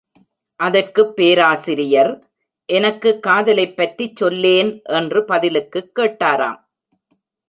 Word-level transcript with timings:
அதற்குப் 0.59 1.15
பேராசிரியர், 1.15 2.09
எனக்குக் 2.69 3.23
காதலைப் 3.23 3.75
பற்றிச் 3.75 4.15
சொல்லேன் 4.15 4.71
என்று 4.93 5.25
பதிலுக்குக் 5.25 5.91
கேட்டாராம். 5.95 6.59